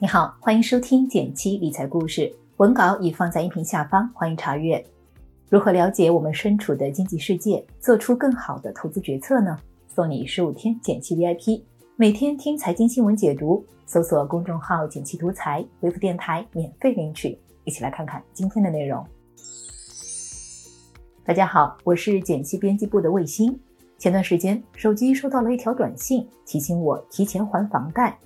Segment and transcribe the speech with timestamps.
[0.00, 4.80] 你好，欢迎收听简七理财故事，文稿已放在音频下方，欢迎查阅。
[5.48, 9.58] 如何了解我们身处的经济世界，做出更好的投资决策呢？
[9.88, 11.62] 送你十五天简七 VIP，
[11.96, 17.36] 每天听财经新闻解读，搜索公众号“简七独裁，回复电台免费领取。
[17.64, 19.04] 一起来看看今天的内容。
[21.24, 23.58] 大家好，我是简七编辑部的卫星。
[23.98, 28.16] 前段时间，手机收到了一条短信，提醒我提前还房贷。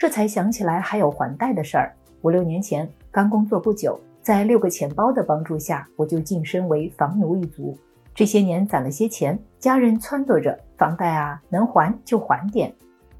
[0.00, 1.94] 这才想起来还有还贷的事儿。
[2.22, 7.76] 五六年前刚工作不久，在六个钱包的帮助下，我就晋升为房奴一族。
[8.14, 12.72] 这些年攒了些钱，家人撺掇着房贷啊，能还就还点。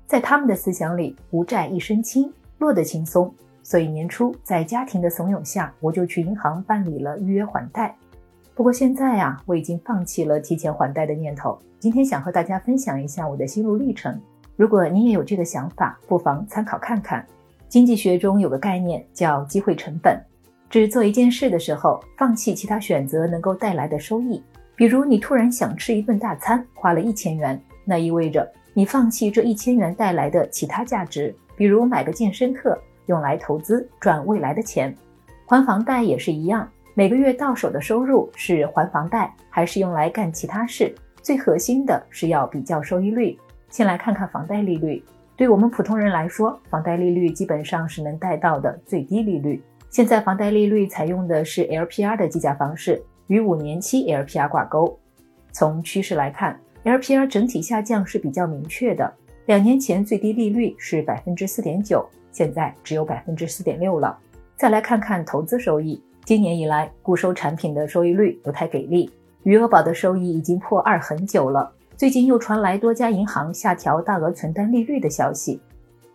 [0.07, 3.31] 在他们的思想里，无债一身轻，落得轻松。
[3.63, 7.95] 所以年初在家庭的怂恿下，我就去银行办理了预约还贷。
[8.55, 11.59] 不过现在啊，我已经放弃了提前还贷的念头。
[11.79, 14.19] 今天想和大家分享一下我的心路历程。
[14.61, 17.27] 如果你也有这个想法，不妨参考看看。
[17.67, 20.23] 经济学中有个概念叫机会成本，
[20.69, 24.43] 指做一件事的时候放弃其他选择能够带来的收益。
[24.77, 34.95] 比如你突然想吃一顿大餐，花了一千元，那意味着你放弃这一千元带来的其他价值，比如买个健身课，用来投资赚未来的钱。
[35.47, 40.95] 还房贷也是一样，每个月到手的收入是还房贷还是用来干其他事？
[41.23, 43.39] 最核心的是要比较收益率。
[43.71, 45.03] 先来看看房贷利率。
[45.37, 49.63] 对我们普通人来说，房贷利率基本上是能贷到的最低利率。
[49.89, 54.99] 现在房贷利率采用的是 LPR 的计价方式，与五年期 LPR 挂钩。
[55.51, 59.11] 从趋势来看，LPR 整体下降是比较明确的。
[59.47, 64.17] 两年前最低利率是百分之四点九，现在只有百分之四点六了。
[64.57, 69.11] 再来看看投资收益，今年以来固收产品的收益率不太给力，
[69.43, 71.73] 余额宝的收益已经破二很久了。
[72.01, 75.61] 最近又传来多家银行下调大额存单利率的消息。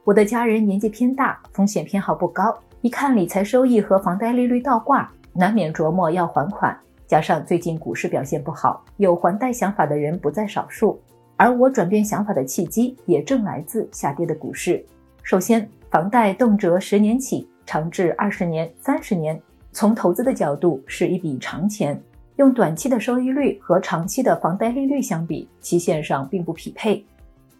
[0.03, 6.75] 我的家人年纪偏大，风险偏好不高，一看理财收益和房贷利率倒挂，难免琢磨要还款。
[7.05, 10.99] 加上最近股市表现不好，有还贷想法的人不在少数。
[11.37, 14.83] 而我转变想法的契机也正来自下跌的股市。
[15.21, 19.39] 首先，房贷动辄十年起，长至二十年、三十年，
[19.71, 22.02] 从投资的角度是一笔长钱。
[22.37, 27.03] 用短期的收益率和长期的房贷利率相比，期限上并不匹配。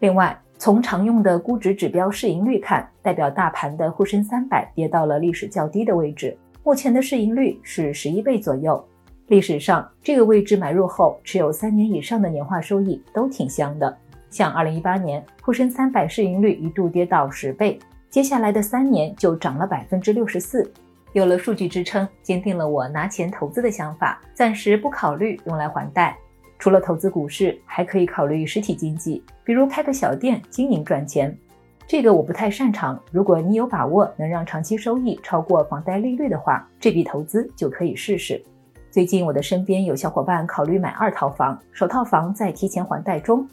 [0.00, 8.82] 另外，从常用的估值指标市盈率看，代表大盘的沪深三百跌到了历史较低的位置，目前的市盈率是十一倍左右。
[9.28, 13.96] 历史上这个位置买入后，持有三年以上的年化收益都挺香的。
[14.30, 17.78] 像二零一八年，沪深三百市盈率一度跌到十倍，
[18.10, 20.70] 接下来的三年就涨了百分之六十四。
[21.16, 26.14] 有了数据支撑，坚定了我拿钱投资的想法，暂时不考虑用来还贷。
[26.58, 31.34] 除了投资股市，还可以考虑实体经济，比如开个小店经营赚钱。
[31.86, 33.02] 这个我不太擅长。
[33.10, 38.44] 如果你有把握能让长期收益超过房贷利率的话，这笔投资就可以试试。
[38.90, 43.48] 最近我的身边有小伙伴考虑买二套房，首套房在提前还贷中。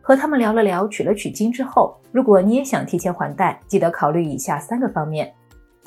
[0.00, 5.34] 和他们聊了聊，取了取经之后，如果你也想提前还贷，记得考虑以下三个方面。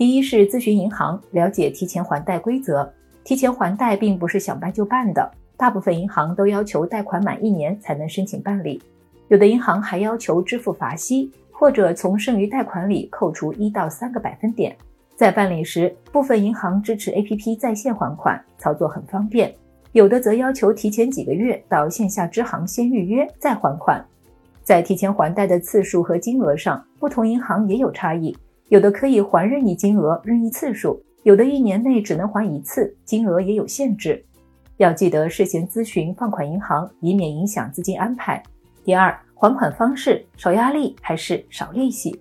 [0.01, 2.91] 第一是咨询银行，了解提前还贷规则。
[3.23, 8.81] 提前还贷并不是想办就办的，大部分银行都要求贷款满一年才能申请办理，
[9.27, 14.75] 有的银行还要求支付罚息，或者从剩余贷款里扣除一到三个百分点。
[15.15, 19.51] 在办理时，部分银行支持 APP 在线还款，操作很方便；
[19.91, 24.03] 有的则要求提前几个月到线下支行先预约再还款。
[24.63, 28.35] 在提前还贷的次数和金额上，不同银行也有差异。
[28.71, 34.23] 有的可以还任意金额、任意次数，有的一年内只能还一次，金额也有限制。
[34.77, 38.41] 要记得事先咨询放款银行，以免影响资金安排。
[38.85, 42.17] 第二，还款方式少压力还是少利息？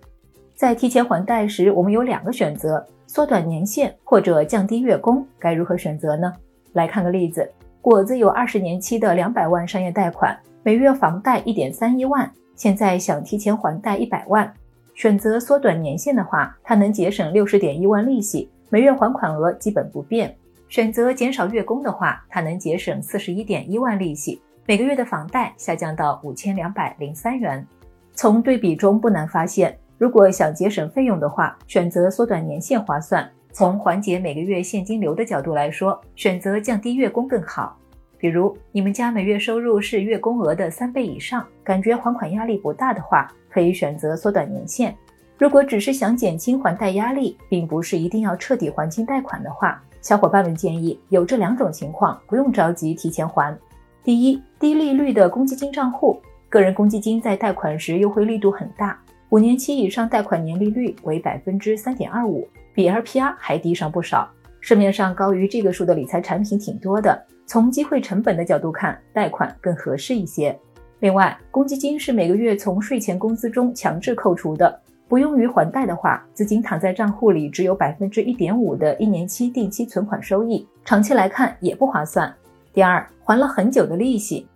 [0.56, 5.24] 在提前还贷时，我们有两个选择：缩短年限或者降低月供。
[5.38, 6.32] 该如何选择呢？
[6.72, 7.48] 来看个例子：
[7.80, 14.52] 果子有二十年期的两百万商业贷款，每月房贷一点三一万，现在想提前还贷一百万。
[14.94, 20.34] 选择缩短年限的话，它能节省六十点一万利息，每月还款额基本不变。
[20.68, 27.66] 选择减少月供的话，它能节省四十一点一万利息，每个月的房贷下降到五千两百零三元。
[28.12, 37.76] 从对比中不难发现，如果想节省费用的话，选择缩短年限划算；从缓解每个月现金流的角度来说，选择降低月供更好。
[38.20, 44.94] 比如你们家每月收入是月供额的三倍以上，感觉还款压力不大的话，可以选择缩短年限。
[45.38, 53.56] 如果只是想减轻还贷压力，并不是一定要彻底还清贷款的话，小伙伴们建议有这两种情况，不用着急提前还。
[54.04, 56.20] 第一，低利率的公积金账户，
[56.50, 58.98] 个人公积金在贷款时优惠力度很大，
[59.30, 64.28] 五年期以上贷款年利率为百分之三点二五，比 LPR 还低上不少。
[64.60, 70.56] 市面上高于这个数的理财产品挺多的，从机会成本的角度看，贷款更合适一些。
[71.00, 74.78] 另外，公积金是每个月从税前工资中强制扣除的，
[75.08, 82.32] 不用于还贷的话，资金躺在账户里只有百分之一点五的一年期定期存款收益，长期来看也不划算。
[82.74, 84.46] 第二，还了很久的利息，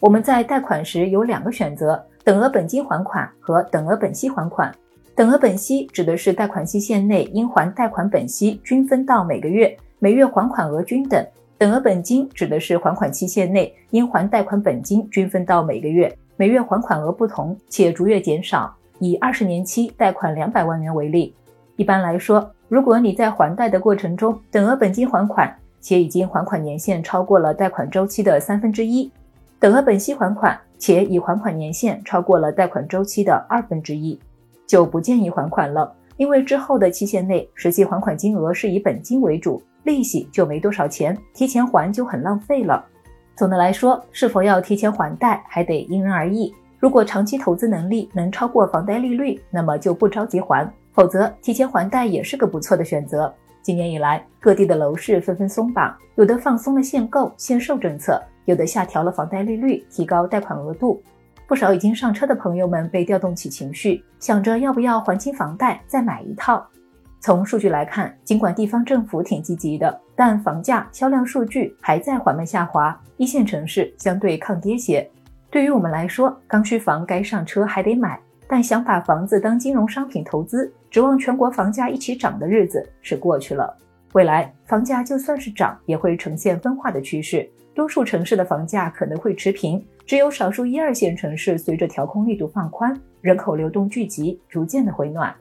[0.00, 4.74] 我们在贷款时有两个选择：等额本金还款和等额本息还款。
[5.14, 11.22] 等额本息指的是贷款期限内应还贷款本息均分到每个月，每月还款额均等。
[11.58, 18.74] 等额本金指的是还款期限内应还贷款本金均分到每个月，每月还款额不同且逐月减少。
[19.00, 21.34] 以二十年期贷款两百万元为例，
[21.76, 29.10] 一般来说，如果你在还贷的过程中等额本金还款，且已经还款年限超过了贷款周期的三分之一；
[29.60, 34.18] 等额本息还款，且已还款年限超过了贷款周期的二分之一，
[34.66, 39.62] 就不建议还款了，因为之后的期限内实际还款金额是以本金为主。
[39.84, 42.84] 利息就没多少钱，提前还就很浪费了。
[43.34, 46.54] 总的来说，是否要提前还贷还得因人而异。
[46.78, 53.32] 如果长期投资能力能超过房贷利率，那么就不着急还；否则，提前还贷也是个不错的选择。
[53.60, 61.02] 今年以来，各地的楼市纷纷松绑，有的放松了限购限售政策，有的下调了房贷利率，提高贷款额度。
[61.52, 66.66] 不少已经上车的朋友们被调动起情绪，想着要不要还清房贷再买一套。
[67.20, 75.06] 从数据来看，尽管地方政府挺积极的，但房价销量数据还在缓慢下滑，一线城市相对抗跌些。
[75.50, 78.18] 对于我们来说，刚需房该上车还得买，
[78.48, 83.76] 但想把房子当金融商品投资，指望全国房价一起涨的日子是过去了。
[84.14, 95.34] 未来房价就算是涨，也会呈现分化的趋势，多数城市的房价可能会持平，只有少数一二线城市随着调控力度放宽，人口流动聚集，逐渐的回暖。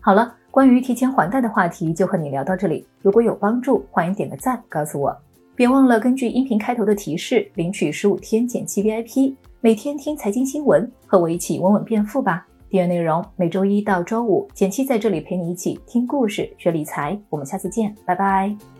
[0.00, 2.86] 好了，关于提前还贷的话题就和你聊到这里。
[3.00, 5.16] 如果有帮助，欢迎点个赞告诉我。
[5.54, 12.46] 别忘了根据音频开头的提示领取十五天减七 VIP，每天听财经新闻，和我一起稳稳变富吧。
[12.70, 17.20] 订阅内容每周一到周五，减七在这里陪你一起听故事、学理财。
[17.28, 18.71] 我们下次见，拜拜。